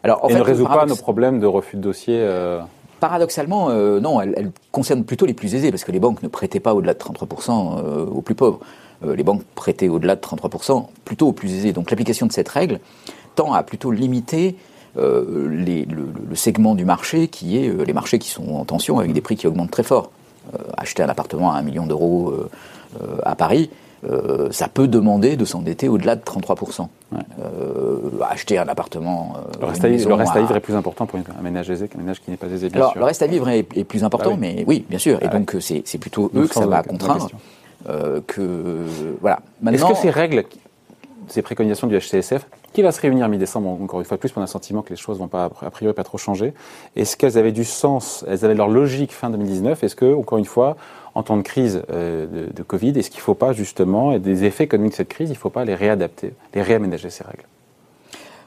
Alors, 0.05 0.25
en 0.25 0.29
et 0.29 0.35
ne 0.35 0.41
résout 0.41 0.67
pas 0.67 0.87
nos 0.87 0.97
problèmes 0.97 1.41
de 1.41 1.47
refus 1.47 1.77
de 1.77 1.83
dossier 1.83 2.17
euh... 2.19 2.61
Paradoxalement, 3.01 3.71
euh, 3.71 4.01
non, 4.01 4.21
elle, 4.21 4.51
concerne 4.73 5.05
plutôt 5.05 5.25
les 5.25 5.35
plus 5.35 5.55
aisés, 5.55 5.71
parce 5.71 5.85
que 5.85 5.93
les 5.93 6.01
banques 6.01 6.23
ne 6.23 6.29
prêtaient 6.29 6.59
pas 6.59 6.75
au-delà 6.75 6.95
de 6.95 6.99
33% 6.99 7.79
euh, 7.79 8.07
aux 8.07 8.23
plus 8.23 8.35
pauvres. 8.35 8.61
Les 9.05 9.23
banques 9.23 9.45
prêtaient 9.55 9.87
au-delà 9.87 10.17
de 10.17 10.21
33% 10.21 10.87
plutôt 11.05 11.29
aux 11.29 11.33
plus 11.33 11.55
aisés. 11.55 11.73
Donc 11.73 11.89
l'application 11.93 12.27
de 12.27 12.33
cette 12.33 12.49
règle 12.49 12.81
tend 13.37 13.53
à 13.53 13.63
plutôt 13.63 13.93
limiter 13.93 14.57
les, 14.97 15.85
le, 15.85 16.09
le, 16.29 16.35
segment 16.35 16.75
du 16.75 16.85
marché 16.85 17.29
qui 17.29 17.59
est 17.59 17.73
les 17.87 17.93
marchés 17.93 18.19
qui 18.19 18.29
sont 18.29 18.57
en 18.57 18.65
tension 18.65 18.99
avec 18.99 19.13
des 19.13 19.21
prix 19.21 19.37
qui 19.37 19.47
augmentent 19.47 19.71
très 19.71 19.85
fort. 19.85 20.11
acheter 20.77 21.05
un 21.05 21.09
appartement 21.09 21.53
à 21.53 21.59
un 21.59 21.63
million 21.63 21.87
d'euros 21.87 22.35
à 23.23 23.37
Paris, 23.37 23.71
euh, 24.05 24.49
ça 24.51 24.69
peut 24.69 24.87
demander 24.87 25.37
de 25.37 25.45
s'endetter 25.45 25.89
au-delà 25.89 26.17
de 26.17 26.23
33%. 26.23 26.87
Euh, 27.13 27.99
acheter 28.29 28.59
un 28.59 28.69
appartement. 28.69 29.35
Euh, 29.37 29.61
le, 29.61 29.67
reste 29.67 29.85
à, 29.85 29.89
vivre 29.89 30.57
est 30.57 30.61
plus 30.61 30.75
important 30.75 31.07
pour 31.07 31.19
un 31.19 31.43
ménage 31.43 31.71
aisé 31.71 31.89
qu'un 31.89 31.99
ménage 31.99 32.21
qui 32.21 32.31
n'est 32.31 32.37
pas 32.37 32.47
aisé, 32.47 32.69
bien 32.69 32.81
Alors, 32.81 32.97
Le 32.97 33.05
reste 33.05 33.23
à 33.23 33.27
vivre 33.27 33.49
est, 33.49 33.63
plus 33.63 34.05
important, 34.05 34.33
bah 34.33 34.39
mais 34.41 34.65
oui, 34.67 34.85
bien 34.89 34.99
sûr. 34.99 35.19
et 35.23 35.27
bah 35.27 35.39
donc, 35.39 35.57
c'est 35.61 35.99
plutôt 35.99 36.31
eux 36.35 36.47
que 36.47 36.55
ça 36.55 36.67
va 36.67 36.83
contraindre. 36.83 37.31
que, 38.27 38.85
voilà. 39.21 39.41
Est-ce 39.67 39.85
que 39.85 39.95
ces 39.95 40.11
règles, 40.11 40.45
ces 41.27 41.43
préconisations 41.43 41.87
du 41.87 41.99
HCSF, 41.99 42.47
qui 42.73 42.83
va 42.83 42.93
se 42.93 43.01
réunir 43.01 43.29
mi-décembre, 43.29 43.69
encore 43.69 44.01
une 44.01 44.07
fois 44.07 44.19
plus, 44.19 44.31
pour 44.31 44.43
un 44.43 44.47
sentiment 44.47 44.83
que 44.83 44.91
les 44.91 44.97
choses 44.97 45.19
vont 45.19 45.29
pas, 45.29 45.51
a 45.63 45.71
priori 45.71 45.95
pas 45.95 46.05
trop 46.05 46.19
changer, 46.19 46.53
est-ce 46.95 47.17
qu'elles 47.17 47.39
avaient 47.39 47.53
du 47.53 47.65
sens, 47.65 48.25
elles 48.29 48.45
avaient 48.45 48.55
leur 48.55 48.69
logique 48.69 49.13
fin 49.13 49.31
2019 49.31 49.83
Est-ce 49.83 49.97
que, 49.97 50.15
encore 50.15 50.39
une 50.39 50.45
fois, 50.45 50.77
en 51.19 51.25
temps 51.25 51.37
de 51.37 51.43
crise 51.43 51.83
euh, 51.91 52.27
de, 52.55 52.63
Covid, 52.63 52.91
est-ce 52.91 53.11
qu'il 53.11 53.19
ne 53.19 53.25
faut 53.25 53.35
pas 53.35 53.53
justement, 53.53 54.13
et 54.13 54.21
des 54.21 54.45
effets 54.45 54.65
économiques 54.65 54.93
de 54.93 54.97
cette 54.99 55.09
crise, 55.09 55.31
il 55.31 55.33
ne 55.33 55.39
faut 55.39 55.51
pas 55.51 55.65
les 55.65 55.75
réadapter, 55.75 56.33
les 56.55 56.63
réaménager 56.63 57.11
ces 57.11 57.25
règles? 57.25 57.43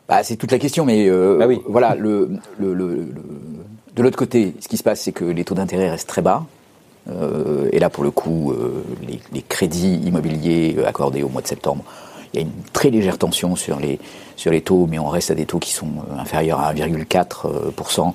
Bah, 0.07 0.23
C'est 0.23 0.37
toute 0.37 0.53
la 0.53 0.59
question, 0.59 0.85
mais 0.85 1.09
euh, 1.09 1.37
bah 1.37 1.47
oui. 1.47 1.61
voilà, 1.67 1.95
le, 1.95 2.29
de 2.59 4.01
l'autre 4.01 4.17
côté, 4.17 4.55
ce 4.61 4.69
qui 4.69 4.77
se 4.77 4.83
passe, 4.83 5.01
c'est 5.01 5.11
que 5.11 5.25
les 5.25 5.43
taux 5.43 5.53
d'intérêt 5.53 5.89
restent 5.89 6.07
très 6.07 6.21
bas. 6.21 6.45
Euh, 7.09 7.67
et 7.73 7.79
là, 7.79 7.89
pour 7.89 8.05
le 8.05 8.11
coup, 8.11 8.53
les, 9.05 9.41
crédits 9.41 9.95
immobiliers 10.05 10.77
accordés 10.85 11.23
au 11.23 11.29
mois 11.29 11.41
de 11.41 11.47
septembre, 11.47 11.83
il 12.33 12.39
y 12.39 12.43
a 12.43 12.45
une 12.45 12.63
très 12.71 12.89
légère 12.89 13.17
tension 13.17 13.57
sur 13.57 13.81
les, 13.81 13.99
sur 14.37 14.51
les 14.51 14.61
taux, 14.61 14.87
mais 14.89 14.97
on 14.97 15.09
reste 15.09 15.29
à 15.29 15.35
des 15.35 15.45
taux 15.45 15.59
qui 15.59 15.73
sont 15.73 15.91
inférieurs 16.17 16.61
à 16.61 16.73
1,4%, 16.73 18.13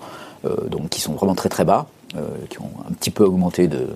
donc 0.70 0.88
qui 0.88 1.02
sont 1.02 1.12
vraiment 1.12 1.34
très 1.34 1.50
très 1.50 1.66
bas, 1.66 1.88
qui 2.48 2.58
ont 2.58 2.70
un 2.88 2.94
petit 2.94 3.10
peu 3.10 3.24
augmenté 3.24 3.68
de, 3.68 3.88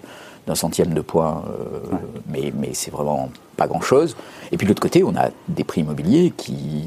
d'un 0.50 0.57
centième 0.57 0.95
de 0.95 1.00
point, 1.00 1.45
euh, 1.49 1.97
mais, 2.28 2.71
c'est 2.73 2.90
vraiment 2.90 3.30
pas 3.57 3.69
grand-chose. 3.69 4.16
Et 4.50 4.57
puis 4.57 4.66
de 4.66 4.71
l'autre 4.71 4.83
côté, 4.83 5.04
on 5.04 5.14
a 5.14 5.28
des 5.49 5.62
prix 5.62 5.83
immobiliers 5.83 6.33
qui 6.37 6.85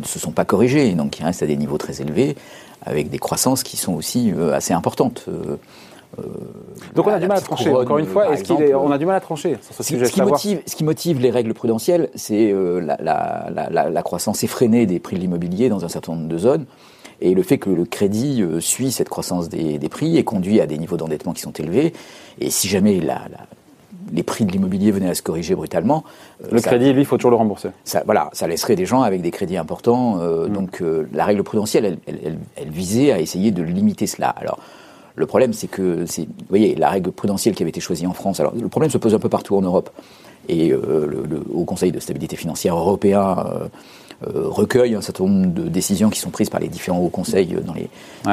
ne 0.00 0.04
se 0.04 0.18
sont 0.18 0.32
pas 0.32 0.44
corrigés, 0.44 0.92
donc 0.94 1.10
qui 1.10 1.22
restent 1.22 1.44
à 1.44 1.46
des 1.46 1.56
niveaux 1.56 1.78
très 1.78 2.02
élevés, 2.02 2.34
avec 2.82 3.10
des 3.10 3.18
croissances 3.18 3.62
qui 3.62 3.76
sont 3.76 3.94
aussi 3.94 4.32
euh, 4.32 4.52
assez 4.52 4.74
importantes. 4.74 5.26
Euh, 5.28 5.56
donc 6.94 7.06
on 7.06 7.10
a 7.10 7.18
du 7.18 7.26
mal 7.26 7.38
à 7.38 7.40
trancher. 7.40 7.70
Encore 7.70 7.98
une 7.98 8.06
fois, 8.06 8.32
est-ce 8.32 8.44
a 8.92 8.98
du 8.98 9.06
mal 9.06 9.16
à 9.16 9.20
trancher 9.20 9.56
ce, 9.60 9.82
ce, 9.82 10.12
qui 10.12 10.22
motive, 10.22 10.60
ce 10.66 10.76
qui 10.76 10.84
motive 10.84 11.20
les 11.20 11.30
règles 11.30 11.54
prudentielles, 11.54 12.10
c'est 12.14 12.52
la, 12.52 12.96
la, 13.00 13.50
la, 13.70 13.90
la, 13.90 14.02
croissance 14.02 14.44
effrénée 14.44 14.86
des 14.86 15.00
prix 15.00 15.16
de 15.16 15.20
l'immobilier 15.20 15.68
dans 15.68 15.84
un 15.84 15.88
certain 15.88 16.14
nombre 16.14 16.28
de 16.28 16.38
zones 16.38 16.66
et 17.20 17.34
le 17.34 17.42
fait 17.42 17.58
que 17.58 17.70
le 17.70 17.84
crédit 17.84 18.42
euh, 18.42 18.60
suit 18.60 18.92
cette 18.92 19.08
croissance 19.08 19.48
des, 19.48 19.78
prix 19.88 20.16
et 20.16 20.24
conduit 20.24 20.60
à 20.60 20.66
des 20.66 20.78
niveaux 20.78 20.96
d'endettement 20.96 21.32
qui 21.32 21.42
sont 21.42 21.52
élevés. 21.52 21.92
Et 22.40 22.50
si 22.50 22.68
jamais 22.68 23.00
les 24.12 24.22
prix 24.22 24.44
de 24.44 24.52
l'immobilier 24.52 24.90
venaient 24.90 25.08
à 25.08 25.14
se 25.14 25.22
corriger 25.22 25.54
brutalement. 25.54 26.04
Euh, 26.42 26.48
le 26.52 26.60
crédit, 26.60 26.92
lui, 26.92 27.02
il 27.02 27.06
faut 27.06 27.16
toujours 27.16 27.30
le 27.30 27.36
rembourser. 27.36 27.70
Ça, 27.84 28.02
voilà, 28.04 28.30
ça 28.32 28.46
laisserait 28.46 28.76
des 28.76 28.86
gens 28.86 29.02
avec 29.02 29.22
des 29.22 29.30
crédits 29.30 29.56
importants. 29.56 30.20
Euh, 30.20 30.48
mm. 30.48 30.52
Donc 30.52 30.82
la 31.12 31.24
règle 31.24 31.42
prudentielle, 31.42 31.98
elle, 32.06 32.68
visait 32.68 33.12
à 33.12 33.20
essayer 33.20 33.50
de 33.50 33.62
limiter 33.62 34.06
cela. 34.06 34.28
Alors, 34.28 34.58
Le 35.16 35.26
problème, 35.26 35.52
c'est 35.52 35.68
que, 35.68 36.04
vous 36.04 36.24
voyez, 36.48 36.74
la 36.74 36.90
règle 36.90 37.12
prudentielle 37.12 37.54
qui 37.54 37.62
avait 37.62 37.70
été 37.70 37.80
choisie 37.80 38.06
en 38.06 38.12
France, 38.12 38.40
alors 38.40 38.54
le 38.54 38.68
problème 38.68 38.90
se 38.90 38.98
pose 38.98 39.14
un 39.14 39.18
peu 39.18 39.28
partout 39.28 39.56
en 39.56 39.62
Europe. 39.62 39.90
Et 40.48 40.72
euh, 40.72 41.06
le, 41.06 41.42
Haut 41.52 41.64
Conseil 41.64 41.92
de 41.92 42.00
stabilité 42.00 42.36
financière 42.36 42.76
européen 42.76 43.36
euh, 43.38 43.68
euh, 44.26 44.48
recueille 44.48 44.94
un 44.94 45.00
certain 45.00 45.24
nombre 45.24 45.54
de 45.54 45.68
décisions 45.68 46.10
qui 46.10 46.20
sont 46.20 46.30
prises 46.30 46.50
par 46.50 46.60
les 46.60 46.68
différents 46.68 46.98
hauts 46.98 47.08
conseils 47.08 47.56
dans 47.64 47.72
les, 47.74 47.88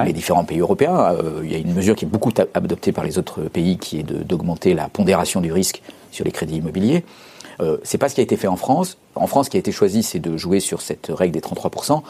les 0.05 0.13
différents 0.13 0.43
pays 0.43 0.59
européens. 0.59 1.15
il 1.43 1.51
y 1.51 1.55
a 1.55 1.57
une 1.57 1.73
mesure 1.73 1.95
qui 1.95 2.05
est 2.05 2.07
beaucoup 2.07 2.31
adoptée 2.53 2.91
par 2.91 3.03
les 3.03 3.17
autres 3.17 3.43
pays, 3.43 3.77
qui 3.77 3.99
est 3.99 4.03
d'augmenter 4.03 4.73
la 4.73 4.89
pondération 4.89 5.39
du 5.39 5.51
risque 5.51 5.81
sur 6.11 6.25
les 6.25 6.31
crédits 6.31 6.57
immobiliers. 6.57 7.03
Euh, 7.61 7.77
c'est 7.83 7.97
pas 7.97 8.09
ce 8.09 8.15
qui 8.15 8.21
a 8.21 8.23
été 8.23 8.37
fait 8.37 8.47
en 8.47 8.55
France. 8.55 8.97
En 9.15 9.27
France, 9.27 9.45
ce 9.45 9.51
qui 9.51 9.57
a 9.57 9.59
été 9.59 9.71
choisi, 9.71 10.03
c'est 10.03 10.19
de 10.19 10.37
jouer 10.37 10.59
sur 10.59 10.81
cette 10.81 11.07
règle 11.13 11.33
des 11.33 11.41
33%, 11.41 12.01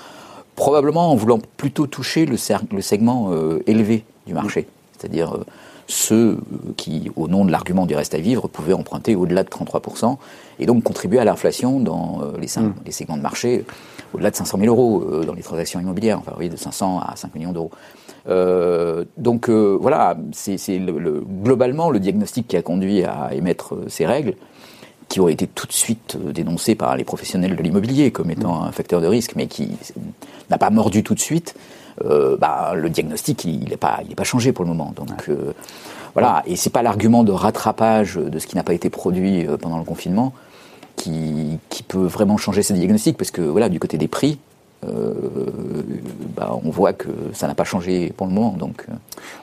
probablement 0.56 1.12
en 1.12 1.16
voulant 1.16 1.40
plutôt 1.58 1.88
toucher 1.88 2.26
le, 2.26 2.38
segment 2.38 3.32
euh, 3.32 3.62
élevé 3.68 4.06
du 4.28 4.34
marché, 4.34 4.68
c'est-à-dire 4.98 5.36
euh, 5.36 5.46
ceux 5.88 6.38
qui, 6.78 7.12
au 7.16 7.28
nom 7.28 7.46
de 7.46 7.52
l'argument 7.52 7.86
du 7.86 7.96
reste 7.96 8.14
à 8.14 8.20
vivre, 8.20 8.48
pouvaient 8.48 8.74
emprunter 8.74 9.16
au-delà 9.16 9.44
de 9.44 9.50
33% 9.50 10.18
et 10.60 10.66
donc 10.66 10.84
contribuer 10.84 11.20
à 11.20 11.26
l'inflation 11.26 11.80
dans 11.80 12.22
les, 12.40 12.48
mm. 12.48 12.74
les, 12.86 12.92
segments 12.92 13.18
de 13.18 13.22
marché 13.22 13.66
au-delà 14.14 14.32
de 14.32 14.36
500 14.36 14.58
000 14.60 14.70
euros 14.74 15.24
dans 15.26 15.34
les 15.34 15.42
transactions 15.42 15.80
immobilières, 15.80 16.20
enfin 16.20 16.34
oui, 16.38 16.50
de 16.50 16.56
500 16.56 17.00
à 17.00 17.16
5 17.16 17.34
millions 17.36 17.54
d'euros. 17.54 17.72
donc 19.18 19.50
voilà, 19.50 20.18
c'est 20.34 20.58
globalement 21.44 21.90
le 21.90 22.00
diagnostic 22.00 22.48
qui 22.48 22.58
a 22.58 22.62
conduit 22.62 23.04
à 23.04 23.34
émettre 23.34 23.76
ces 23.88 24.06
règles 24.06 24.36
qui 25.12 25.20
ont 25.20 25.28
été 25.28 25.46
tout 25.46 25.68
de 25.68 25.74
suite 25.74 26.16
euh, 26.16 26.32
dénoncés 26.32 26.74
par 26.74 26.96
les 26.96 27.04
professionnels 27.04 27.58
de 27.58 27.62
l'immobilier 27.62 28.12
comme 28.12 28.32
étant 28.32 28.64
un 28.64 28.72
facteur 28.72 29.02
de 29.02 29.08
risque, 29.08 29.34
mais 29.36 29.48
qui 29.48 29.72
n'a 30.50 30.58
pas 30.58 30.70
mordu 30.70 31.04
tout 31.04 31.14
de 31.14 31.20
suite, 31.20 31.54
euh, 32.06 32.38
bah, 32.38 32.72
le 32.76 32.90
diagnostic, 32.90 33.44
il 33.44 33.68
n'est 33.70 33.76
pas, 33.76 34.00
il 34.08 34.16
pas 34.16 34.24
changé 34.24 34.54
pour 34.54 34.64
le 34.64 34.70
moment. 34.70 34.94
Donc 34.96 35.28
euh, 35.28 35.52
voilà, 36.14 36.44
et 36.48 36.56
c'est 36.56 36.70
pas 36.70 36.82
l'argument 36.82 37.26
de 37.26 37.34
rattrapage 37.34 38.16
de 38.16 38.40
ce 38.40 38.48
qui 38.48 38.56
n'a 38.56 38.64
pas 38.64 38.74
été 38.74 38.90
produit 38.90 39.46
pendant 39.60 39.80
le 39.80 39.84
confinement 39.84 40.32
qui, 40.96 41.60
qui 41.68 41.84
peut 41.84 42.06
vraiment 42.06 42.38
changer 42.38 42.64
ce 42.64 42.72
diagnostic, 42.72 43.18
parce 43.18 43.32
que 43.32 43.42
voilà, 43.42 43.68
du 43.68 43.82
côté 43.82 43.98
des 43.98 44.08
prix, 44.08 44.40
euh, 44.88 45.14
bah, 46.42 46.58
on 46.64 46.72
voit 46.72 46.94
que 46.94 47.10
ça 47.34 47.48
n'a 47.48 47.54
pas 47.54 47.64
changé 47.64 48.12
pour 48.18 48.26
le 48.26 48.34
moment. 48.34 48.56
Donc. 48.58 48.86
Euh. 48.90 48.94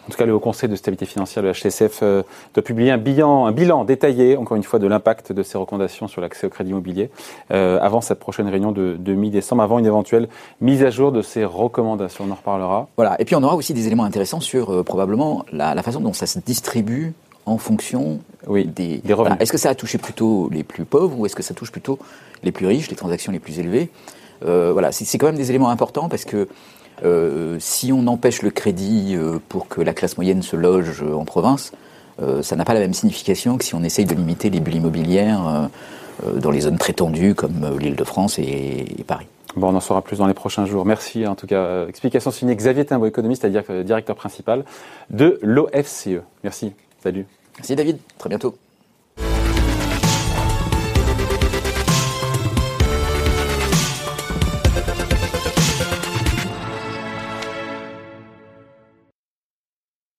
En 0.06 0.10
tout 0.10 0.18
cas, 0.18 0.26
le 0.26 0.34
Haut 0.34 0.40
Conseil 0.40 0.68
de 0.68 0.74
stabilité 0.74 1.06
financière, 1.06 1.44
le 1.44 1.52
HCSF, 1.52 2.00
euh, 2.02 2.22
doit 2.54 2.64
publier 2.64 2.90
un 2.90 2.98
bilan, 2.98 3.46
un 3.46 3.52
bilan 3.52 3.84
détaillé, 3.84 4.36
encore 4.36 4.56
une 4.56 4.64
fois, 4.64 4.80
de 4.80 4.86
l'impact 4.88 5.32
de 5.32 5.42
ces 5.44 5.58
recommandations 5.58 6.08
sur 6.08 6.20
l'accès 6.20 6.48
au 6.48 6.50
crédit 6.50 6.70
immobilier 6.70 7.10
avant 7.50 8.00
cette 8.00 8.18
prochaine 8.18 8.48
réunion 8.48 8.72
de, 8.72 9.14
mi-décembre, 9.14 9.62
avant 9.62 9.78
une 9.78 9.86
éventuelle 9.86 10.28
mise 10.60 10.82
à 10.82 10.90
jour 10.90 11.12
de 11.12 11.22
ces 11.22 11.44
recommandations. 11.44 12.24
On 12.26 12.32
en 12.32 12.34
reparlera. 12.34 12.88
Voilà. 12.96 13.20
Et 13.20 13.24
puis, 13.24 13.36
on 13.36 13.42
aura 13.42 13.54
aussi 13.54 13.74
des 13.74 13.86
éléments 13.86 14.04
intéressants 14.04 14.40
sur 14.40 14.84
probablement 14.84 15.44
la, 15.52 15.80
façon 15.82 16.00
dont 16.00 16.12
ça 16.12 16.26
se 16.26 16.38
distribue 16.40 17.12
en 17.46 17.58
fonction 17.58 18.18
oui, 18.46 18.66
des, 18.66 18.98
des 18.98 19.12
revenus. 19.14 19.38
Est-ce 19.40 19.52
que 19.52 19.58
ça 19.58 19.70
a 19.70 19.74
touché 19.74 19.98
plutôt 19.98 20.48
les 20.50 20.64
plus 20.64 20.84
pauvres 20.84 21.18
ou 21.18 21.26
est-ce 21.26 21.36
que 21.36 21.42
ça 21.42 21.54
touche 21.54 21.70
plutôt 21.70 21.98
les 22.42 22.52
plus 22.52 22.66
riches, 22.66 22.90
les 22.90 22.96
transactions 22.96 23.30
les 23.30 23.38
plus 23.38 23.58
élevées? 23.58 23.90
Euh, 24.44 24.70
voilà, 24.72 24.92
c'est 24.92 25.18
quand 25.18 25.26
même 25.26 25.36
des 25.36 25.50
éléments 25.50 25.70
importants 25.70 26.08
parce 26.08 26.24
que 26.24 26.36
euh, 26.36 26.46
si 27.58 27.92
on 27.92 28.06
empêche 28.06 28.42
le 28.42 28.50
crédit 28.50 29.14
euh, 29.16 29.38
pour 29.48 29.68
que 29.68 29.80
la 29.80 29.92
classe 29.92 30.16
moyenne 30.16 30.42
se 30.42 30.56
loge 30.56 31.02
en 31.02 31.24
province, 31.24 31.72
ça 32.42 32.56
n'a 32.56 32.64
pas 32.64 32.74
la 32.74 32.80
même 32.80 32.94
signification 32.94 33.58
que 33.58 33.64
si 33.64 33.76
on 33.76 33.84
essaye 33.84 34.04
de 34.04 34.12
limiter 34.12 34.50
les 34.50 34.58
bulles 34.58 34.74
immobilières 34.74 35.70
dans 36.34 36.50
les 36.50 36.62
zones 36.62 36.76
très 36.76 36.92
tendues 36.92 37.36
comme 37.36 37.78
l'île 37.78 37.94
de 37.94 38.02
France 38.02 38.40
et, 38.40 39.04
Paris. 39.06 39.28
Bon, 39.54 39.68
on 39.68 39.76
en 39.76 39.80
saura 39.80 40.02
plus 40.02 40.18
dans 40.18 40.26
les 40.26 40.34
prochains 40.34 40.66
jours. 40.66 40.84
Merci 40.84 41.28
en 41.28 41.36
tout 41.36 41.46
cas. 41.46 41.86
Explication 41.86 42.32
signée 42.32 42.56
Xavier 42.56 42.84
Timbo, 42.84 43.06
économiste, 43.06 43.42
c'est-à-dire 43.42 43.84
directeur 43.84 44.16
principal 44.16 44.64
de 45.10 45.38
l'OFCE. 45.42 46.22
Merci. 46.42 46.72
Salut. 47.04 47.24
Merci 47.56 47.76
David. 47.76 47.98
Très 48.18 48.28
bientôt. 48.28 48.56